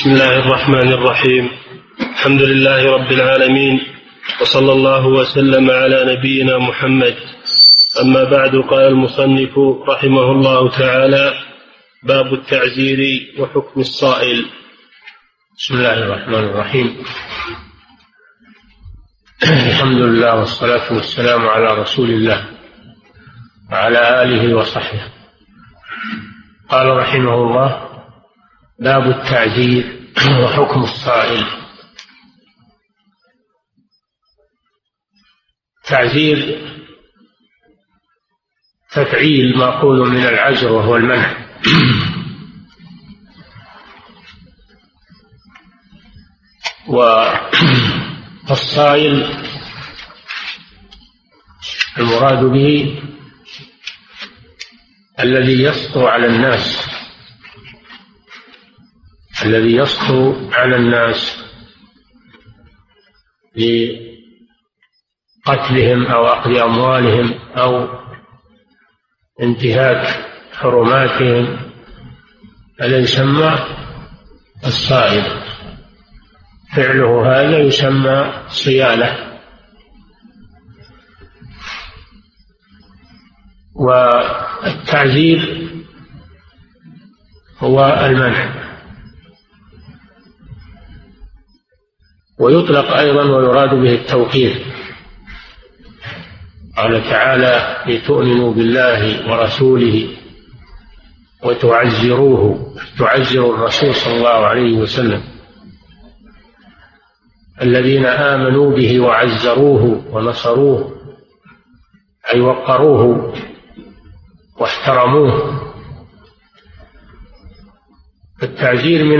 بسم 0.00 0.10
الله 0.10 0.38
الرحمن 0.38 0.92
الرحيم. 0.92 1.50
الحمد 2.00 2.42
لله 2.42 2.92
رب 2.92 3.12
العالمين 3.12 3.80
وصلى 4.40 4.72
الله 4.72 5.06
وسلم 5.06 5.70
على 5.70 6.16
نبينا 6.16 6.58
محمد. 6.58 7.16
أما 8.00 8.24
بعد 8.24 8.56
قال 8.56 8.84
المصنف 8.88 9.58
رحمه 9.88 10.30
الله 10.32 10.70
تعالى 10.70 11.34
باب 12.02 12.34
التعزير 12.34 13.00
وحكم 13.38 13.80
الصائل. 13.80 14.46
بسم 15.58 15.74
الله 15.74 15.98
الرحمن 15.98 16.44
الرحيم. 16.48 16.96
الحمد 19.42 19.98
لله 19.98 20.38
والصلاة 20.38 20.92
والسلام 20.92 21.48
على 21.48 21.82
رسول 21.82 22.10
الله 22.10 22.46
وعلى 23.72 24.22
آله 24.22 24.54
وصحبه. 24.54 25.04
قال 26.70 26.86
رحمه 26.96 27.34
الله 27.34 27.89
باب 28.80 29.10
التعزير 29.10 30.00
وحكم 30.42 30.82
الصائل 30.82 31.46
تعزير 35.84 36.60
تفعيل 38.90 39.58
مأخوذ 39.58 40.10
من 40.10 40.26
العزر 40.26 40.72
وهو 40.72 40.96
المنع. 40.96 41.50
والصائل 48.48 49.34
المراد 51.98 52.44
به 52.44 53.02
الذي 55.20 55.62
يسطو 55.62 56.06
على 56.06 56.26
الناس 56.26 56.79
الذي 59.44 59.76
يسطو 59.76 60.50
على 60.52 60.76
الناس 60.76 61.44
لقتلهم 65.46 66.06
أو 66.06 66.26
أخذ 66.26 66.56
أموالهم 66.56 67.34
أو 67.56 67.88
انتهاك 69.42 70.30
حرماتهم 70.52 71.56
هذا 72.80 72.98
يسمى 72.98 73.58
الصائد 74.66 75.24
فعله 76.76 77.26
هذا 77.26 77.58
يسمى 77.58 78.32
صيانة. 78.48 79.30
والتعزير 83.74 85.70
هو 87.58 87.84
المنع. 87.84 88.59
ويطلق 92.40 92.96
أيضا 92.96 93.22
ويراد 93.22 93.74
به 93.74 93.94
التوقير 93.94 94.66
قال 96.76 97.02
تعالى 97.02 97.84
لتؤمنوا 97.86 98.54
بالله 98.54 99.30
ورسوله 99.30 100.08
وتعزروه 101.44 102.74
تعزروا 102.98 103.54
الرسول 103.54 103.94
صلى 103.94 104.16
الله 104.16 104.46
عليه 104.46 104.78
وسلم. 104.78 105.22
الذين 107.62 108.06
آمنوا 108.06 108.76
به 108.76 109.00
وعزروه 109.00 110.14
ونصروه 110.14 111.00
أي 112.34 112.40
وقروه 112.40 113.34
واحترموه. 114.56 115.60
التعزير 118.42 119.04
من 119.04 119.18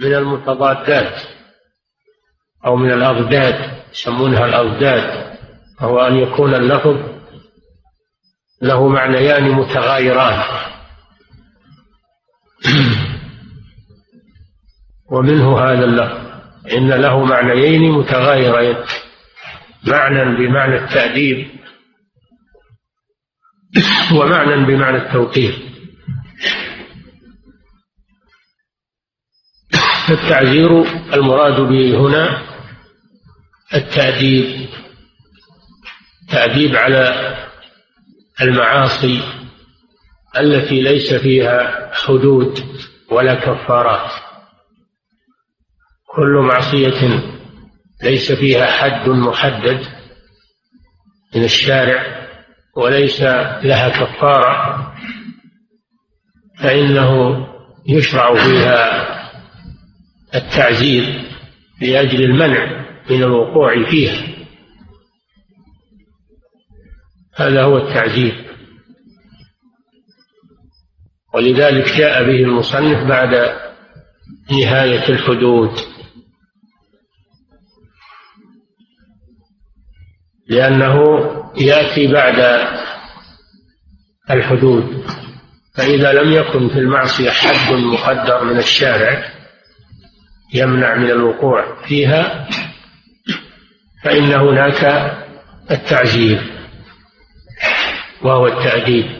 من 0.00 0.14
المتضادات. 0.14 1.37
أو 2.66 2.76
من 2.76 2.92
الأضداد 2.92 3.78
يسمونها 3.92 4.44
الأضداد 4.44 5.38
وهو 5.80 6.00
أن 6.00 6.16
يكون 6.16 6.54
اللفظ 6.54 6.96
له 8.62 8.88
معنيان 8.88 9.50
متغايران. 9.50 10.42
ومنه 15.12 15.58
هذا 15.58 15.84
اللفظ 15.84 16.28
إن 16.72 16.88
له 16.88 17.24
معنيين 17.24 17.92
متغايرين 17.92 18.76
معنى 19.86 20.36
بمعنى 20.36 20.76
التأديب 20.76 21.48
ومعنى 24.14 24.66
بمعنى 24.66 24.96
التوقير. 24.96 25.67
التعزير 30.10 30.82
المراد 31.14 31.60
به 31.60 31.96
هنا 32.00 32.42
التأديب 33.74 34.68
تأديب 36.30 36.76
على 36.76 37.34
المعاصي 38.40 39.22
التي 40.38 40.80
ليس 40.82 41.14
فيها 41.14 41.90
حدود 41.94 42.58
ولا 43.10 43.34
كفارات. 43.34 44.10
كل 46.06 46.36
معصية 46.52 47.22
ليس 48.02 48.32
فيها 48.32 48.66
حد 48.66 49.08
محدد 49.08 49.86
من 51.34 51.44
الشارع 51.44 52.28
وليس 52.76 53.20
لها 53.62 53.88
كفارة 53.88 54.92
فإنه 56.58 57.38
يشرع 57.86 58.34
فيها 58.34 59.07
التعزير 60.34 61.24
لأجل 61.82 62.24
المنع 62.24 62.86
من 63.10 63.22
الوقوع 63.22 63.90
فيها. 63.90 64.28
هذا 67.36 67.62
هو 67.62 67.76
التعزير. 67.76 68.44
ولذلك 71.34 71.96
جاء 71.96 72.24
به 72.24 72.42
المصنف 72.44 73.08
بعد 73.08 73.58
نهاية 74.50 75.08
الحدود. 75.08 75.70
لأنه 80.48 80.94
يأتي 81.56 82.12
بعد 82.12 82.68
الحدود. 84.30 85.04
فإذا 85.74 86.12
لم 86.12 86.32
يكن 86.32 86.68
في 86.68 86.78
المعصية 86.78 87.30
حد 87.30 87.72
مقدر 87.72 88.44
من 88.44 88.58
الشارع 88.58 89.37
يمنع 90.54 90.94
من 90.94 91.10
الوقوع 91.10 91.86
فيها 91.88 92.48
فإن 94.04 94.32
هناك 94.32 94.84
التعزير 95.70 96.42
وهو 98.22 98.46
التأديب. 98.46 99.18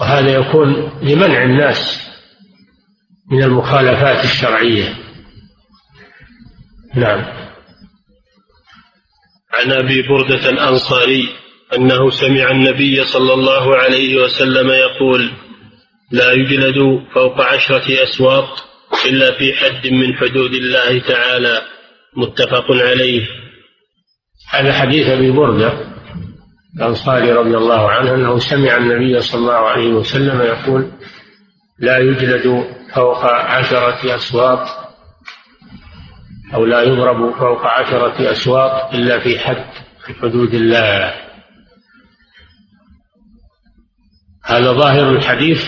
وهذا 0.00 0.30
يكون 0.30 0.98
لمنع 1.02 1.42
الناس 1.42 2.10
من 3.30 3.42
المخالفات 3.42 4.24
الشرعية. 4.24 4.94
نعم. 6.94 7.20
عن 9.52 9.72
أبي 9.72 10.02
بردة 10.02 10.50
الأنصاري 10.50 11.28
أنه 11.76 12.10
سمع 12.10 12.50
النبي 12.50 13.04
صلى 13.04 13.34
الله 13.34 13.76
عليه 13.76 14.22
وسلم 14.22 14.70
يقول 14.70 15.32
لا 16.10 16.32
يجلد 16.32 17.06
فوق 17.14 17.40
عشرة 17.40 18.02
اسواط 18.02 18.64
إلا 19.06 19.38
في 19.38 19.54
حد 19.54 19.86
من 19.86 20.14
حدود 20.14 20.54
الله 20.54 20.98
تعالى 20.98 21.62
متفق 22.16 22.66
عليه. 22.70 23.26
هذا 24.50 24.72
حديث 24.72 25.08
أبي 25.08 25.30
بردة 25.30 25.72
الأنصاري 26.76 27.32
رضي 27.32 27.56
الله 27.56 27.90
عنه 27.90 28.14
أنه 28.14 28.38
سمع 28.38 28.76
النبي 28.76 29.20
صلى 29.20 29.40
الله 29.40 29.68
عليه 29.68 29.88
وسلم 29.88 30.40
يقول 30.40 30.92
لا 31.78 31.98
يجلد 31.98 32.64
فوق 32.94 33.24
عشرة 33.24 34.14
اسواط 34.14 34.68
أو 36.54 36.64
لا 36.64 36.82
يضرب 36.82 37.38
فوق 37.38 37.66
عشرة 37.66 38.32
اسواط 38.32 38.94
إلا 38.94 39.18
في 39.18 39.38
حد 39.38 39.66
في 40.06 40.14
حدود 40.14 40.54
الله. 40.54 41.14
هذا 44.44 44.72
ظاهر 44.72 45.10
الحديث 45.10 45.64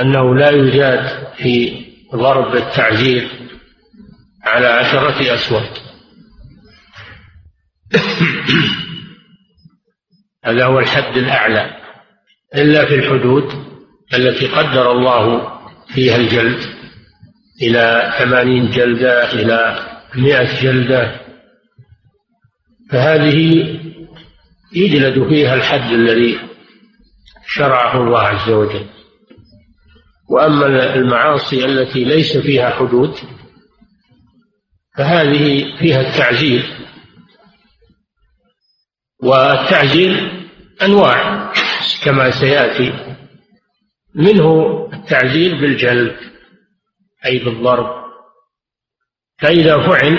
أنه 0.00 0.34
لا 0.34 0.50
يجاد 0.50 1.28
في 1.36 1.84
ضرب 2.14 2.56
التعزير 2.56 3.28
على 4.44 4.66
عشرة 4.66 5.34
اسواط 5.34 5.82
هذا 10.44 10.64
هو 10.64 10.78
الحد 10.78 11.16
الأعلى. 11.16 11.76
إلا 12.54 12.86
في 12.86 12.94
الحدود 12.94 13.44
التي 14.14 14.46
قدر 14.46 14.92
الله 14.92 15.50
فيها 15.94 16.16
الجلد 16.16 16.60
إلى 17.62 18.12
ثمانين 18.18 18.70
جلدة 18.70 19.32
إلى 19.32 19.86
مئة 20.14 20.62
جلدة. 20.62 21.20
فهذه 22.90 23.68
يجلد 24.72 25.28
فيها 25.28 25.54
الحد 25.54 25.92
الذي 25.92 26.38
شرعه 27.46 28.02
الله 28.02 28.20
عز 28.20 28.50
وجل. 28.50 28.86
وأما 30.30 30.94
المعاصي 30.94 31.64
التي 31.64 32.04
ليس 32.04 32.36
فيها 32.36 32.70
حدود 32.70 33.14
فهذه 34.96 35.64
فيها 35.78 36.00
التعزير 36.00 36.62
والتعزير 39.22 40.40
أنواع 40.82 41.52
كما 42.04 42.30
سيأتي. 42.30 42.92
منه 44.14 44.88
التعزير 44.92 45.60
بالجلد 45.60 46.16
أي 47.26 47.38
بالضرب. 47.38 48.04
فإذا 49.38 49.88
فعل 49.88 50.18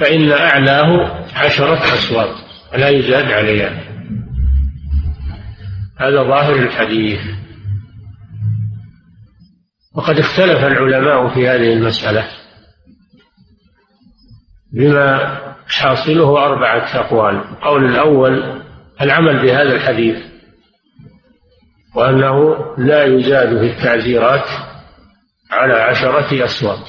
فإن 0.00 0.32
أعلاه 0.32 1.20
عشرة 1.34 1.94
أصوات 1.94 2.36
ولا 2.72 2.88
يزاد 2.88 3.24
عليها. 3.24 3.82
هذا 5.98 6.22
ظاهر 6.22 6.56
الحديث. 6.56 7.20
وقد 9.96 10.18
اختلف 10.18 10.64
العلماء 10.64 11.34
في 11.34 11.48
هذه 11.48 11.72
المسألة 11.72 12.28
بما 14.72 15.36
حاصله 15.68 16.44
أربعة 16.44 17.00
أقوال. 17.00 17.34
القول 17.36 17.84
الأول 17.84 18.62
العمل 19.00 19.42
بهذا 19.42 19.72
الحديث 19.72 20.26
وأنه 21.94 22.54
لا 22.78 23.04
يزاد 23.04 23.48
في 23.48 23.76
التعزيرات 23.76 24.48
على 25.50 25.74
عشرة 25.74 26.44
أصوات 26.44 26.88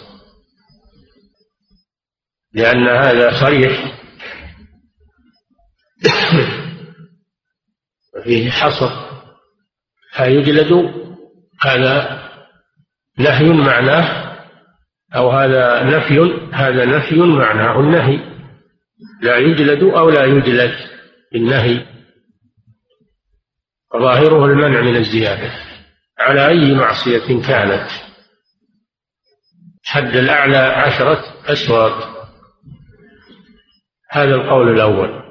لأن 2.54 2.88
هذا 2.88 3.32
صريح. 3.40 3.98
وفيه 8.18 8.52
حصر. 8.52 8.92
فيجلد 10.14 10.94
هذا 11.62 12.27
نهي 13.20 13.50
معناه 13.50 14.38
أو 15.16 15.32
هذا 15.32 15.84
نفي 15.84 16.20
هذا 16.54 16.86
نفي 16.86 17.16
معناه 17.16 17.80
النهي. 17.80 18.20
لا 19.22 19.38
يجلد 19.38 19.84
أو 19.84 20.10
لا 20.10 20.26
يجلد 20.26 20.76
بالنهي. 21.34 21.86
ظاهره 23.98 24.46
المنع 24.46 24.82
من 24.82 24.96
الزيادة. 24.96 25.52
على 26.20 26.48
أي 26.48 26.76
معصية 26.76 27.42
كانت؟ 27.48 27.88
حد 29.86 30.16
الأعلى 30.16 30.58
عشرة 30.58 31.24
أسواق 31.46 32.18
هذا 34.12 34.36
القول 34.36 34.70
الأول. 34.70 35.24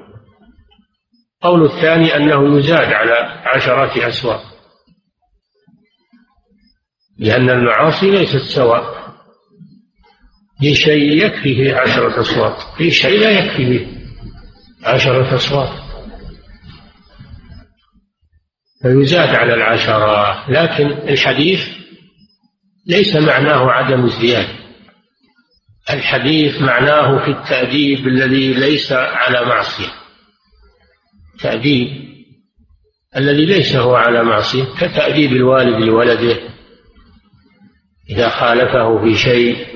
القول 1.43 1.65
الثاني 1.65 2.15
أنه 2.15 2.57
يزاد 2.57 2.93
على 2.93 3.13
عشرة 3.45 4.07
أسواق 4.07 4.56
لأن 7.19 7.49
المعاصي 7.49 8.11
ليست 8.11 8.37
سواء. 8.37 8.97
في 10.59 10.75
شيء 10.75 11.25
يكفي 11.25 11.55
فيه 11.55 11.75
عشرة 11.75 12.21
أصوات. 12.21 12.57
في 12.77 12.91
شيء 12.91 13.19
لا 13.19 13.29
يكفي 13.29 13.65
فيه 13.65 13.87
عشرة 14.83 15.35
أصوات. 15.35 15.69
فيزاد 18.81 19.35
على 19.35 19.53
العشرة. 19.53 20.45
لكن 20.51 20.85
الحديث 20.85 21.67
ليس 22.87 23.15
معناه 23.15 23.71
عدم 23.71 24.05
الزيادة. 24.05 24.57
الحديث 25.89 26.61
معناه 26.61 27.25
في 27.25 27.31
التأديب 27.31 28.07
الذي 28.07 28.53
ليس 28.53 28.91
على 28.91 29.45
معصية. 29.45 29.93
تأديب. 31.39 32.07
الذي 33.17 33.45
ليس 33.45 33.75
هو 33.75 33.95
على 33.95 34.23
معصية 34.23 34.63
كتأديب 34.63 35.31
الوالد 35.31 35.83
لولده. 35.83 36.39
إذا 38.09 38.29
خالفه 38.29 39.03
في 39.03 39.15
شيء 39.17 39.67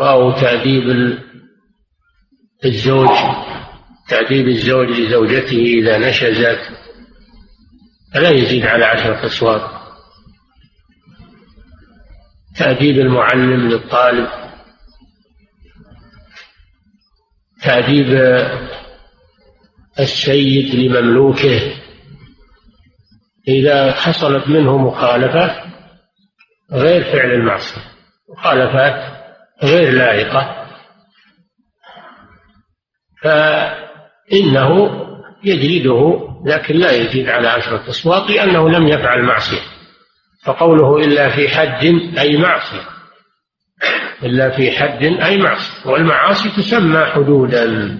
أو 0.00 0.32
تأديب 0.32 0.82
الزوج 2.64 3.08
تأديب 4.08 4.48
الزوج 4.48 4.88
لزوجته 4.88 5.56
إذا 5.56 5.98
نشزت 5.98 6.58
فلا 8.14 8.30
يزيد 8.30 8.66
على 8.66 8.84
عشرة 8.84 9.26
أصوات. 9.26 9.82
تأديب 12.58 12.98
المعلم 12.98 13.68
للطالب 13.68 14.28
تأديب 17.62 18.06
السيد 20.00 20.74
لمملوكه 20.74 21.81
إذا 23.48 23.92
حصلت 23.92 24.48
منه 24.48 24.78
مخالفة 24.78 25.64
غير 26.72 27.04
فعل 27.04 27.30
المعصية 27.30 27.82
مخالفات 28.38 29.12
غير 29.62 29.92
لائقة. 29.92 30.66
فإنه 33.22 34.90
يجلده 35.44 36.28
لكن 36.46 36.74
لا 36.74 36.92
يزيد 36.92 37.28
على 37.28 37.48
عشرة 37.48 37.88
أصوات 37.88 38.30
لأنه 38.30 38.68
لم 38.68 38.88
يفعل 38.88 39.22
معصية. 39.22 39.62
فقوله 40.44 40.96
إلا 40.96 41.36
في 41.36 41.48
حد 41.48 41.84
أي 42.18 42.36
معصية 42.36 42.88
إلا 44.22 44.50
في 44.56 44.70
حد 44.70 45.02
أي 45.02 45.38
معصية. 45.38 45.90
والمعاصي 45.90 46.48
تسمى 46.48 47.04
حدودا. 47.04 47.98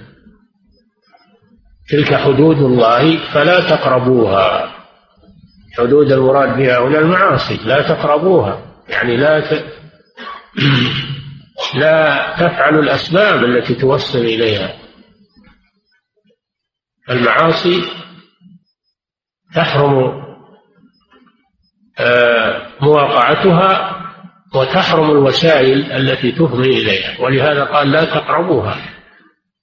تلك 1.89 2.15
حدود 2.15 2.57
الله 2.57 3.19
فلا 3.35 3.61
تقربوها. 3.61 4.72
حدود 5.79 6.13
المراد 6.13 6.57
بها 6.57 6.79
هنا 6.79 6.99
المعاصي 6.99 7.57
لا 7.65 7.83
تقربوها. 7.83 8.63
يعني 8.89 9.17
لا 9.17 9.41
ت... 9.41 9.65
لا 11.81 12.35
تفعلوا 12.39 12.83
الأسباب 12.83 13.45
التي 13.45 13.75
توصل 13.75 14.19
إليها. 14.19 14.75
المعاصي 17.11 17.83
تحرم 19.55 20.23
آه، 21.99 22.67
مواقعتها 22.81 23.99
وتحرم 24.55 25.11
الوسائل 25.11 25.93
التي 25.93 26.33
تفضي 26.33 26.71
إليها. 26.71 27.21
ولهذا 27.21 27.65
قال 27.65 27.91
لا 27.91 28.05
تقربوها 28.05 28.77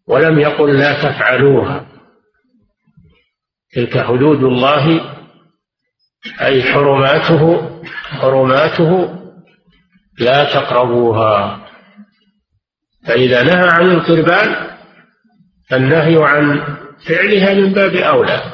ولم 0.08 0.40
يقل 0.40 0.78
لا 0.80 0.94
تفعلوها. 0.94 1.86
تلك 3.74 3.98
حدود 3.98 4.44
الله 4.44 5.19
أي 6.42 6.64
حرماته 6.64 7.72
حرماته 8.04 9.20
لا 10.20 10.44
تقربوها. 10.44 11.66
فإذا 13.08 13.44
نهى 13.44 13.70
عن 13.70 13.92
القربان 13.92 14.68
فالنهي 15.70 16.24
عن 16.24 16.78
فعلها 17.08 17.54
من 17.54 17.74
باب 17.74 17.96
أولى. 17.96 18.54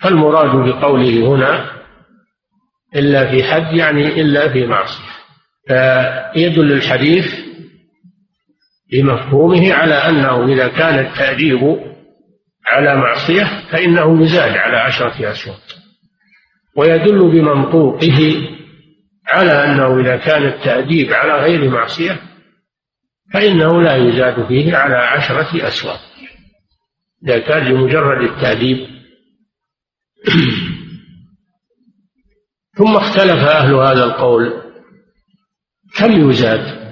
فالمراد 0.00 0.68
بقوله 0.68 1.26
هنا 1.28 1.72
إلا 2.96 3.30
في 3.30 3.44
حد 3.44 3.74
يعني 3.74 4.20
إلا 4.20 4.52
في 4.52 4.66
معصية. 4.66 5.12
فيدل 5.68 6.72
الحديث 6.72 7.34
بمفهومه 8.92 9.74
على 9.74 9.94
أنه 9.94 10.52
إذا 10.52 10.68
كان 10.68 10.98
التأديب 10.98 11.91
على 12.66 12.96
معصية 12.96 13.70
فإنه 13.70 14.22
يزاد 14.22 14.56
على 14.56 14.76
عشرة 14.76 15.30
أشواط. 15.30 15.76
ويدل 16.76 17.30
بمنطوقه 17.30 18.48
على 19.26 19.52
أنه 19.52 20.00
إذا 20.00 20.16
كان 20.16 20.46
التأديب 20.46 21.12
على 21.12 21.32
غير 21.32 21.70
معصية 21.70 22.22
فإنه 23.34 23.82
لا 23.82 23.96
يزاد 23.96 24.46
فيه 24.48 24.76
على 24.76 24.96
عشرة 24.96 25.68
أسواق 25.68 26.00
إذا 27.24 27.38
كان 27.38 27.64
لمجرد 27.64 28.30
التأديب. 28.30 28.88
ثم 32.78 32.96
اختلف 32.96 33.48
أهل 33.48 33.74
هذا 33.74 34.04
القول. 34.04 34.62
كم 35.96 36.30
يزاد 36.30 36.82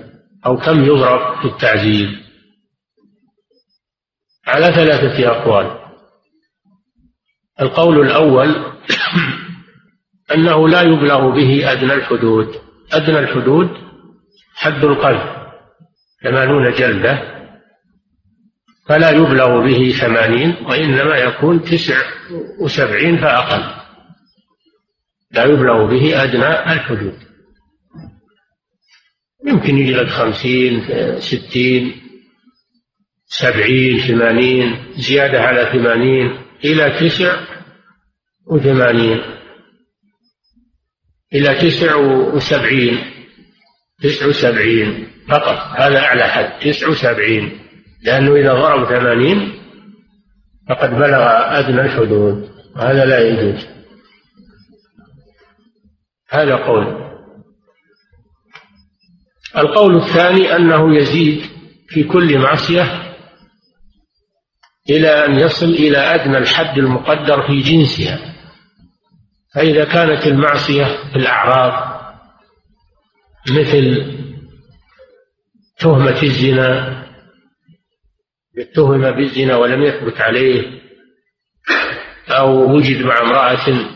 أو 0.47 0.57
كم 0.57 0.85
يضرب 0.85 1.41
في 1.41 1.45
التعزيز 1.45 2.20
على 4.51 4.67
ثلاثة 4.67 5.29
أقوال. 5.29 5.79
القول 7.61 8.01
الأول 8.01 8.55
أنه 10.35 10.69
لا 10.69 10.83
يبلغ 10.83 11.31
به 11.31 11.73
أدنى 11.73 11.93
الحدود. 11.95 12.55
أدنى 12.93 13.19
الحدود 13.19 13.69
حد 14.55 14.85
القذف 14.85 15.23
ثمانون 16.23 16.73
جلدة. 16.73 17.41
فلا 18.89 19.11
يبلغ 19.11 19.67
به 19.67 19.91
ثمانين 19.91 20.57
وإنما 20.67 21.17
يكون 21.17 21.63
تسع 21.63 21.97
وسبعين 22.61 23.19
فأقل. 23.19 23.81
لا 25.31 25.45
يبلغ 25.45 25.87
به 25.87 26.23
أدنى 26.23 26.73
الحدود. 26.73 27.19
يمكن 29.47 29.79
يجلد 29.79 30.09
خمسين 30.09 30.83
ستين. 31.21 32.10
سبعين 33.31 33.99
ثمانين 33.99 34.93
زيادة 34.97 35.41
على 35.41 35.71
ثمانين 35.73 36.39
إلى 36.65 36.91
تسع 37.01 37.41
وثمانين. 38.47 39.21
إلى 41.35 41.55
تسع 41.55 41.95
وسبعين. 42.35 42.99
تسع 44.03 44.27
وسبعين 44.27 45.09
فقط. 45.29 45.81
هذا 45.81 45.99
أعلى 45.99 46.25
حد. 46.25 46.59
تسع 46.59 46.89
وسبعين. 46.89 47.59
لأنه 48.03 48.35
إذا 48.37 48.53
ضرب 48.53 48.89
ثمانين 48.89 49.53
فقد 50.69 50.91
بلغ 50.91 51.23
أدنى 51.59 51.81
الحدود. 51.81 52.51
وهذا 52.77 53.05
لا 53.05 53.29
يجوز. 53.29 53.67
هذا 56.31 56.57
قول. 56.57 57.11
القول 59.57 59.97
الثاني 59.97 60.57
أنه 60.57 60.97
يزيد 60.97 61.43
في 61.89 62.05
كل 62.05 62.39
معصية 62.39 63.00
إلى 64.91 65.25
أن 65.25 65.39
يصل 65.39 65.67
إلى 65.67 65.99
أدنى 65.99 66.39
الحد 66.39 66.79
المقدر 66.79 67.47
في 67.47 67.61
جنسها. 67.61 68.19
فإذا 69.55 69.85
كانت 69.85 70.27
المعصية 70.27 70.85
في 70.85 71.17
الأعراض 71.17 72.01
مثل 73.51 74.15
تهمة 75.79 76.23
الزنا 76.23 77.01
اتهم 78.59 79.11
بالزنا 79.11 79.57
ولم 79.57 79.83
يثبت 79.83 80.21
عليه 80.21 80.81
أو 82.29 82.77
وجد 82.77 83.03
مع 83.03 83.19
امرأة 83.21 83.87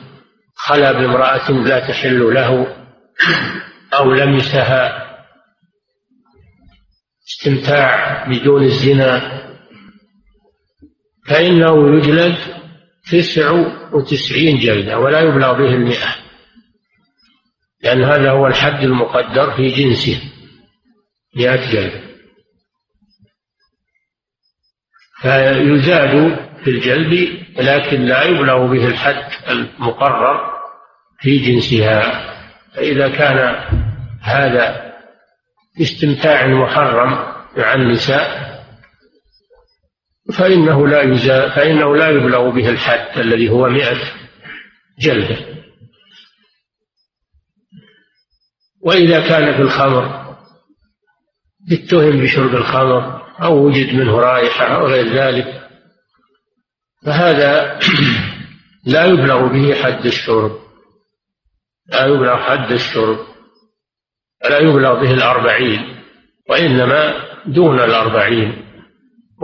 خلا 0.54 0.92
بامرأة 0.92 1.50
لا 1.50 1.80
تحل 1.88 2.34
له 2.34 2.76
أو 3.94 4.12
لمسها 4.12 5.04
استمتاع 7.28 8.24
بدون 8.28 8.62
الزنا 8.64 9.44
فإنه 11.26 11.96
يجلد 11.96 12.36
تسع 13.12 13.50
وتسعين 13.92 14.58
جلدة 14.58 14.98
ولا 14.98 15.20
يبلغ 15.20 15.52
به 15.52 15.74
المئة 15.74 16.24
لأن 17.82 18.04
هذا 18.04 18.30
هو 18.30 18.46
الحد 18.46 18.84
المقدر 18.84 19.56
في 19.56 19.68
جنسه 19.68 20.20
مئة 21.36 21.72
جلدة. 21.72 22.04
فيزاد 25.20 26.38
في 26.64 26.70
الجلد 26.70 27.44
لكن 27.56 28.00
لا 28.00 28.24
يبلغ 28.24 28.66
به 28.66 28.88
الحد 28.88 29.30
المقرر 29.50 30.54
في 31.20 31.38
جنسها. 31.38 32.34
فإذا 32.74 33.08
كان 33.08 33.64
هذا 34.20 34.94
استمتاع 35.82 36.46
محرم 36.46 37.10
مع 37.56 37.74
النساء 37.74 38.43
فإنه 40.32 40.88
لا 40.88 41.02
يزال 41.02 41.50
فإنه 41.50 41.96
لا 41.96 42.08
يبلغ 42.08 42.50
به 42.50 42.68
الحد 42.68 43.18
الذي 43.18 43.48
هو 43.48 43.68
مئة 43.68 43.96
جلدة. 44.98 45.36
وإذا 48.80 49.28
كان 49.28 49.56
في 49.56 49.62
الخمر 49.62 50.36
اتهم 51.72 52.22
بشرب 52.22 52.54
الخمر 52.54 53.22
أو 53.42 53.66
وجد 53.66 53.94
منه 53.94 54.18
رائحة 54.18 54.66
أو 54.66 54.86
غير 54.86 55.06
ذلك 55.06 55.64
فهذا 57.06 57.78
لا 58.94 59.04
يبلغ 59.04 59.46
به 59.52 59.74
حد 59.74 60.06
الشرب. 60.06 60.58
لا 61.86 62.06
يبلغ 62.06 62.36
حد 62.36 62.72
الشرب. 62.72 63.18
لا 64.50 64.58
يبلغ 64.58 65.00
به 65.00 65.10
الأربعين 65.10 66.02
وإنما 66.50 67.14
دون 67.46 67.80
الأربعين. 67.80 68.63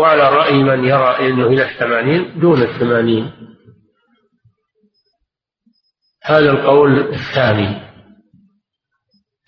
وعلى 0.00 0.22
رأي 0.22 0.62
من 0.62 0.84
يرى 0.84 1.28
أنه 1.28 1.46
إلى 1.46 1.70
الثمانين 1.70 2.40
دون 2.40 2.62
الثمانين. 2.62 3.32
هذا 6.24 6.50
القول 6.50 7.14
الثاني. 7.14 7.90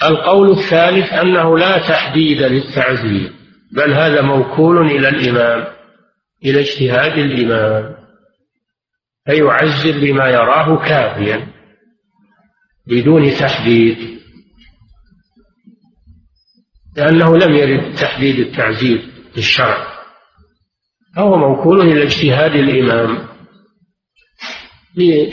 القول 0.02 0.50
الثالث 0.50 1.12
أنه 1.12 1.58
لا 1.58 1.78
تحديد 1.88 2.42
للتعزير 2.42 3.32
بل 3.72 3.92
هذا 3.92 4.22
موكول 4.22 4.86
إلى 4.86 5.08
الإمام 5.08 5.72
إلى 6.44 6.60
اجتهاد 6.60 7.18
الإمام. 7.18 7.96
فيعزر 9.24 10.00
بما 10.00 10.28
يراه 10.28 10.88
كافيا 10.88 11.46
بدون 12.86 13.30
تحديد. 13.30 14.20
لأنه 16.96 17.36
لم 17.36 17.54
يرد 17.54 17.94
تحديد 17.94 18.38
التعزير 18.38 18.98
في 19.32 19.38
الشرع 19.38 19.91
فهو 21.16 21.36
موكول 21.36 21.80
إلى 21.80 22.02
اجتهاد 22.02 22.54
الإمام 22.54 23.18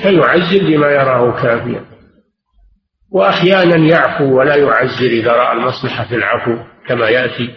فيعزر 0.02 0.68
بما 0.68 0.88
يراه 0.88 1.42
كافيا. 1.42 1.86
وأحيانا 3.12 3.76
يعفو 3.76 4.40
ولا 4.40 4.56
يعزر 4.56 5.06
إذا 5.06 5.32
رأى 5.32 5.58
المصلحة 5.58 6.06
في 6.06 6.16
العفو 6.16 6.64
كما 6.88 7.10
يأتي. 7.10 7.50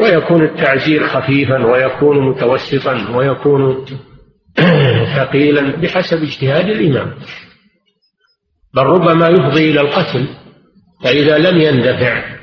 ويكون 0.00 0.44
التعزير 0.44 1.06
خفيفا 1.06 1.66
ويكون 1.66 2.28
متوسطا 2.28 3.16
ويكون 3.16 3.84
ثقيلا 5.16 5.76
بحسب 5.76 6.22
اجتهاد 6.22 6.68
الإمام. 6.68 7.14
بل 8.74 8.82
ربما 8.82 9.28
يفضي 9.28 9.70
إلى 9.70 9.80
القتل. 9.80 10.28
فإذا 11.04 11.38
لم 11.38 11.60
يندفع 11.60 12.36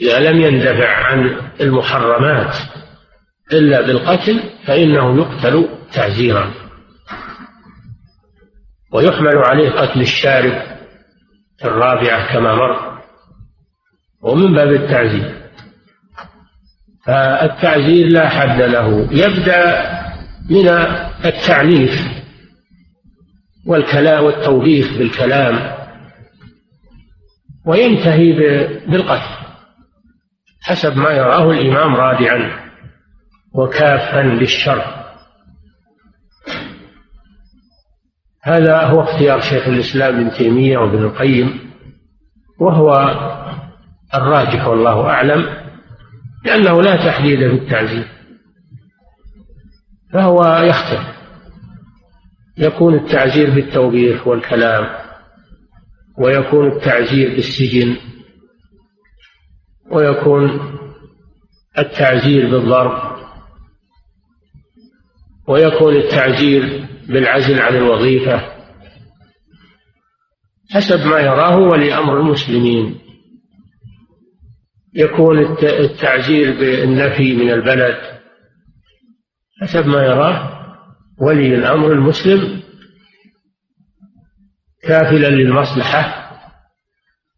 إذا 0.00 0.18
لم 0.30 0.40
يندفع 0.40 0.88
عن 0.88 1.40
المحرمات 1.60 2.54
إلا 3.52 3.80
بالقتل 3.80 4.40
فإنه 4.66 5.18
يقتل 5.18 5.68
تعزيرا. 5.92 6.54
ويحمل 8.92 9.36
عليه 9.36 9.70
قتل 9.70 10.00
الشارب 10.00 10.62
في 11.58 11.64
الرابعة 11.64 12.32
كما 12.32 12.54
مر 12.54 13.02
ومن 14.22 14.54
باب 14.54 14.72
التعزير. 14.72 15.36
فالتعزير 17.04 18.06
لا 18.06 18.28
حد 18.28 18.60
له. 18.60 19.08
يبدأ 19.12 19.90
من 20.50 20.68
التعنيف 21.24 21.92
والكلام 23.66 24.24
والتوبيخ 24.24 24.98
بالكلام 24.98 25.76
وينتهي 27.66 28.32
بالقتل 28.86 29.36
حسب 30.62 30.96
ما 30.96 31.10
يراه 31.10 31.50
الإمام 31.50 31.94
رادعا. 31.94 32.65
وكافا 33.56 34.22
للشر. 34.22 35.06
هذا 38.42 38.80
هو 38.80 39.02
اختيار 39.02 39.40
شيخ 39.40 39.68
الإسلام 39.68 40.14
ابن 40.14 40.30
تيمية 40.30 40.78
وابن 40.78 41.04
القيم 41.04 41.70
وهو 42.60 42.92
الراجح 44.14 44.66
والله 44.66 45.10
أعلم 45.10 45.46
لأنه 46.44 46.82
لا 46.82 46.96
تحديد 46.96 47.38
في 47.38 47.54
التعزير 47.54 48.08
فهو 50.12 50.44
يختلف 50.44 51.16
يكون 52.58 52.94
التعزير 52.94 53.54
بالتوبيخ 53.54 54.26
والكلام 54.26 54.86
ويكون 56.18 56.72
التعزير 56.72 57.34
بالسجن 57.34 57.96
ويكون 59.90 60.60
التعزير 61.78 62.50
بالضرب 62.50 63.15
ويكون 65.48 65.96
التعزير 65.96 66.86
بالعزل 67.08 67.60
عن 67.60 67.76
الوظيفة 67.76 68.56
حسب 70.70 71.06
ما 71.06 71.20
يراه 71.20 71.56
ولي 71.56 71.98
أمر 71.98 72.20
المسلمين. 72.20 72.98
يكون 74.94 75.38
التعزير 75.62 76.58
بالنفي 76.58 77.36
من 77.36 77.50
البلد 77.50 77.96
حسب 79.62 79.86
ما 79.86 80.02
يراه 80.02 80.66
ولي 81.18 81.54
الأمر 81.54 81.92
المسلم 81.92 82.62
كافلا 84.82 85.28
للمصلحة 85.28 86.30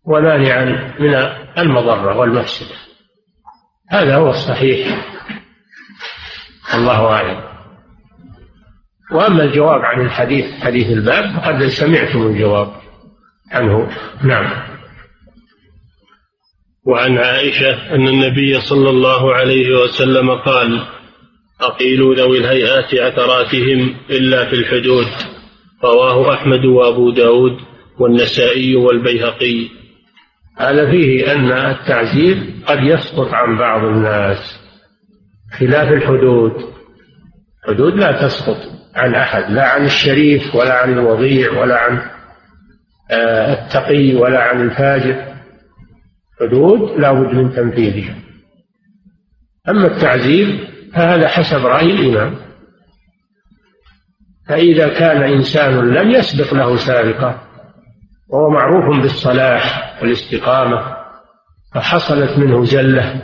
ومانعا 0.04 0.64
من 1.00 1.14
المضرة 1.58 2.16
والمفسدة. 2.16 2.76
هذا 3.88 4.16
هو 4.16 4.30
الصحيح. 4.30 5.04
الله 6.74 7.06
أعلم. 7.06 7.57
وأما 9.12 9.44
الجواب 9.44 9.80
عن 9.80 10.00
الحديث 10.00 10.44
حديث 10.60 10.86
الباب 10.86 11.24
فقد 11.24 11.66
سمعتم 11.66 12.26
الجواب 12.26 12.72
عنه. 13.52 13.90
نعم. 14.24 14.78
وعن 16.86 17.18
عائشة 17.18 17.94
أن 17.94 18.08
النبي 18.08 18.60
صلى 18.60 18.90
الله 18.90 19.34
عليه 19.34 19.82
وسلم 19.82 20.30
قال 20.30 20.86
أقيلوا 21.60 22.14
ذوي 22.14 22.38
الهيئات 22.38 22.94
عثراتهم 22.94 23.94
إلا 24.10 24.44
في 24.44 24.52
الحدود. 24.56 25.06
رواه 25.84 26.34
أحمد 26.34 26.64
وأبو 26.64 27.10
داود 27.10 27.56
والنسائي 27.98 28.76
والبيهقي. 28.76 29.68
هذا 30.58 30.90
فيه 30.90 31.32
أن 31.32 31.52
التعزير 31.52 32.36
قد 32.66 32.78
يسقط 32.82 33.34
عن 33.34 33.58
بعض 33.58 33.84
الناس. 33.84 34.60
خلاف 35.58 35.92
الحدود. 35.92 36.52
الحدود 37.64 37.94
لا 37.94 38.12
تسقط. 38.12 38.77
عن 38.94 39.14
أحد 39.14 39.50
لا 39.50 39.68
عن 39.68 39.84
الشريف 39.84 40.54
ولا 40.54 40.74
عن 40.74 40.92
الوضيع 40.92 41.60
ولا 41.60 41.78
عن 41.78 42.00
آه، 43.10 43.52
التقي 43.52 44.14
ولا 44.14 44.42
عن 44.42 44.60
الفاجر. 44.60 45.24
حدود 46.40 47.00
لا 47.00 47.12
بد 47.12 47.34
من 47.34 47.52
تنفيذها. 47.52 48.14
أما 49.68 49.86
التعزير 49.86 50.68
فهذا 50.94 51.28
حسب 51.28 51.66
رأي 51.66 51.90
الإمام. 51.90 52.34
فإذا 54.48 54.88
كان 54.88 55.22
إنسان 55.22 55.94
لم 55.94 56.10
يسبق 56.10 56.54
له 56.54 56.76
سابقة 56.76 57.40
وهو 58.28 58.50
معروف 58.50 59.02
بالصلاح 59.02 59.98
والاستقامة 60.02 60.96
فحصلت 61.74 62.38
منه 62.38 62.64
زلة 62.64 63.22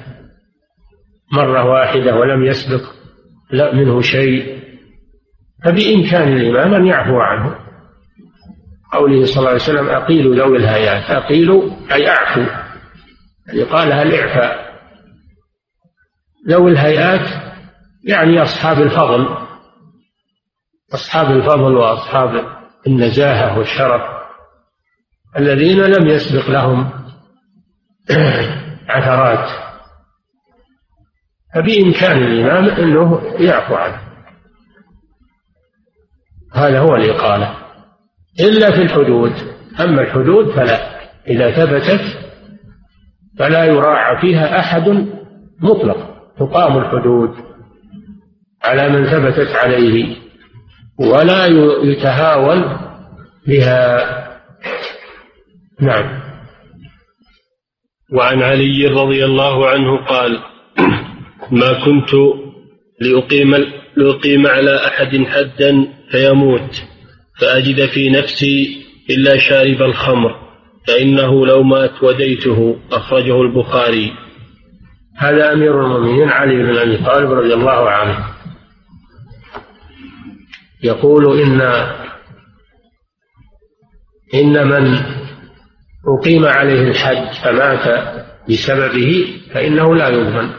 مرة 1.33 1.65
واحدة 1.65 2.17
ولم 2.17 2.45
يسبق 2.45 2.83
منه 3.53 4.01
شيء 4.01 4.64
فبإمكان 5.65 6.33
الإمام 6.33 6.75
أن 6.75 6.87
يعفو 6.87 7.21
عنه. 7.21 7.65
قوله 8.93 9.25
صلى 9.25 9.37
الله 9.37 9.49
عليه 9.49 9.63
وسلم 9.63 9.89
أقيلوا 9.89 10.37
ذوي 10.37 10.57
الهيات 10.57 11.11
أقيلوا 11.11 11.71
أي 11.93 12.09
أعفوا 12.09 12.47
يعني 13.47 13.63
قالها 13.63 14.03
الإعفاء 14.03 14.75
ذوي 16.49 16.71
الهيئات 16.71 17.29
يعني 18.05 18.43
أصحاب 18.43 18.83
الفضل. 18.83 19.37
أصحاب 20.95 21.31
الفضل 21.31 21.75
وأصحاب 21.75 22.45
النزاهة 22.87 23.59
والشرف 23.59 24.03
الذين 25.39 25.81
لم 25.81 26.09
يسبق 26.09 26.51
لهم 26.51 26.91
عثرات. 28.89 29.51
فبإمكان 31.55 32.23
الإمام 32.23 32.65
أنه 32.65 33.21
يعفو 33.39 33.75
عنه. 33.75 34.04
هذا 36.55 36.81
هو 36.81 36.97
الإقالة 36.97 37.55
إلا 38.41 38.71
في 38.71 38.83
الحدود. 38.83 39.33
أما 39.81 40.03
الحدود 40.03 40.51
فلا. 40.51 40.95
إذا 41.29 41.51
ثبتت 41.51 42.01
فلا 43.39 43.65
يراعى 43.65 44.21
فيها 44.21 44.59
أحد 44.61 45.07
مطلق. 45.61 46.15
تقام 46.39 46.79
الحدود 46.79 47.35
على 48.65 48.89
من 48.89 49.05
ثبتت 49.05 49.57
عليه. 49.57 50.17
ولا 50.99 51.47
يتهاون 51.83 52.79
بها. 53.47 53.99
نعم. 55.81 56.25
وعن 58.13 58.43
علي 58.43 58.87
رضي 58.87 59.25
الله 59.25 59.69
عنه 59.69 60.07
قال 60.07 60.39
ما 61.51 61.85
كنت 61.85 62.11
لأقيم, 63.01 63.55
لأقيم 63.97 64.47
على 64.47 64.87
أحد 64.87 65.25
حدا 65.27 65.94
فيموت. 66.11 66.83
فأجد 67.41 67.87
في 67.87 68.11
نفسي 68.11 68.85
إلا 69.11 69.39
شارب 69.39 69.83
الخمر 69.83 70.45
فإنه 70.87 71.47
لو 71.47 71.63
مات 71.63 72.03
وديته 72.03 72.77
أخرجه 72.93 73.43
البخاري. 73.43 74.13
هذا 75.17 75.53
أمير 75.53 75.85
المؤمنين 75.85 76.29
علي 76.29 76.57
بن 76.57 76.77
أبي 76.77 76.97
طالب 76.97 77.31
رضي 77.31 77.55
الله 77.55 77.91
عنه. 77.91 78.27
يقول 80.83 81.41
إن 81.41 81.61
إن 84.35 84.69
من 84.69 84.99
أقيم 86.19 86.45
عليه 86.45 86.89
الحج 86.89 87.35
فمات 87.45 88.15
بسببه 88.51 89.41
فإنه 89.55 89.95
لا 89.95 90.09
يضمن. 90.09 90.51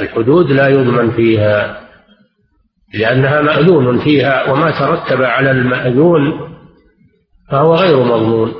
الحدود 0.00 0.50
لا 0.52 0.68
يضمن 0.68 1.10
فيها. 1.10 1.83
لأنها 2.98 3.40
مأذون 3.40 3.98
فيها 3.98 4.50
وما 4.50 4.70
ترتب 4.70 5.22
على 5.22 5.50
المأذون 5.50 6.54
فهو 7.50 7.74
غير 7.74 8.04
مضمون. 8.04 8.52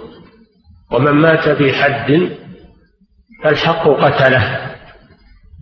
ومن 0.93 1.13
مات 1.13 1.49
في 1.49 1.73
حد 1.73 2.31
فالحق 3.45 3.89
قتله 3.89 4.75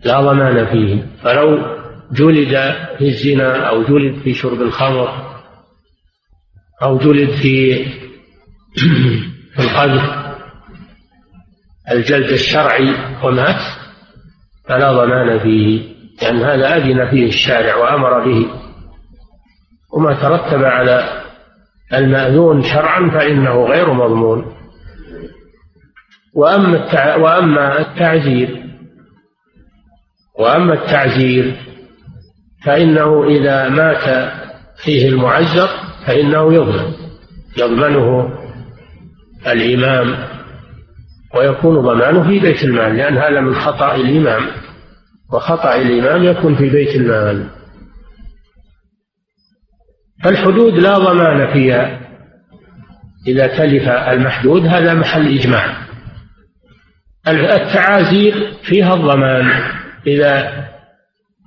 لا 0.05 0.21
ضمان 0.21 0.65
فيه. 0.65 1.05
فلو 1.23 1.73
جلد 2.11 2.75
في 2.97 3.07
الزنا 3.07 3.69
أو 3.69 3.83
جلد 3.83 4.21
في 4.23 4.33
شرب 4.33 4.61
الخمر 4.61 5.33
أو 6.83 6.97
جلد 6.97 7.29
في 7.29 7.85
القذف 9.59 10.23
الجلد 11.91 12.29
الشرعي 12.29 12.95
ومات 13.23 13.61
فلا 14.69 14.91
ضمان 14.91 15.39
فيه 15.39 15.93
لأن 16.21 16.43
هذا 16.43 16.77
أذن 16.77 17.09
فيه 17.09 17.27
الشارع 17.27 17.75
وأمر 17.75 18.25
به. 18.25 18.62
وما 19.93 20.13
ترتب 20.13 20.63
على 20.63 21.23
المأذون 21.93 22.63
شرعا 22.63 23.09
فإنه 23.09 23.65
غير 23.65 23.93
مضمون. 23.93 24.45
وأما 26.33 27.15
وأما 27.15 27.79
التعزير 27.79 28.63
وأما 30.39 30.73
التعزير 30.73 31.55
فإنه 32.65 33.23
إذا 33.23 33.69
مات 33.69 34.31
فيه 34.83 35.09
المعزر 35.09 35.69
فإنه 36.07 36.53
يضمن 36.53 36.93
يضمنه 37.57 38.29
الإمام 39.47 40.15
ويكون 41.35 41.81
ضمانه 41.81 42.23
في 42.27 42.39
بيت 42.39 42.63
المال 42.63 42.97
لأن 42.97 43.17
هذا 43.17 43.39
من 43.41 43.55
خطأ 43.55 43.95
الإمام 43.95 44.47
وخطأ 45.33 45.75
الإمام 45.75 46.23
يكون 46.23 46.55
في 46.55 46.69
بيت 46.69 46.95
المال. 46.95 47.49
فالحدود 50.23 50.73
لا 50.73 50.97
ضمان 50.97 51.53
فيها. 51.53 51.99
إذا 53.27 53.47
تلف 53.47 53.89
المحدود 53.89 54.65
هذا 54.65 54.93
محل 54.93 55.39
إجماع. 55.39 55.87
التعازير 57.27 58.53
فيها 58.63 58.93
الضمان. 58.93 59.51
إذا 60.07 60.63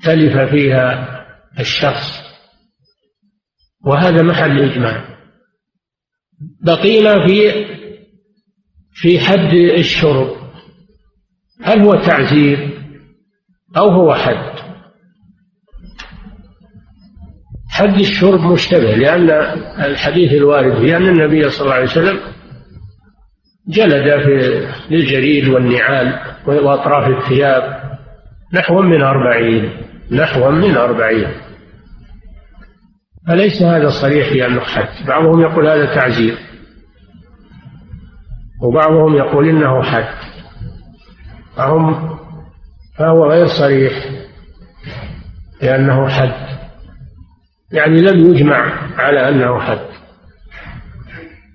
تلف 0.04 0.50
فيها 0.50 1.16
الشخص 1.60 2.26
وهذا 3.86 4.22
محل 4.22 4.70
إجماع. 4.70 5.04
بقينا 6.62 7.26
في 7.26 7.66
في 8.92 9.20
حد 9.20 9.54
الشرب 9.54 10.36
هل 11.62 11.80
هو 11.80 11.92
تعزير 11.94 12.80
أو 13.76 13.88
هو 13.88 14.14
حد؟ 14.14 14.75
حد 17.76 17.98
الشرب 18.00 18.40
مشتبه 18.40 18.94
لأن 18.94 19.30
الحديث 19.84 20.32
الوارد 20.32 20.80
في 20.80 20.96
أن 20.96 21.08
النبي 21.08 21.50
صلى 21.50 21.60
الله 21.60 21.74
عليه 21.74 21.84
وسلم 21.84 22.20
جلد 23.68 24.22
في 24.22 24.66
للجريد 24.90 25.48
والنعال 25.48 26.20
وأطراف 26.46 27.18
الثياب 27.18 27.62
نحو 28.54 28.82
من 28.82 29.02
أربعين 29.02 29.70
نحو 30.10 30.50
من 30.50 30.76
أربعين. 30.76 31.28
فليس 33.28 33.62
هذا 33.62 33.88
صريح 33.88 34.28
في 34.28 34.46
أنه 34.46 34.60
حد. 34.60 35.06
بعضهم 35.06 35.40
يقول 35.40 35.68
هذا 35.68 35.94
تعزير 35.94 36.38
وبعضهم 38.62 39.16
يقول 39.16 39.48
إنه 39.48 39.82
حد. 39.82 40.14
فهم 41.56 42.16
فهو 42.98 43.30
غير 43.30 43.46
صريح 43.46 43.92
لأنه 45.62 46.08
حد. 46.08 46.65
يعني 47.72 48.00
لم 48.00 48.30
يجمع 48.30 48.72
على 48.96 49.28
أنه 49.28 49.60
حد. 49.60 49.86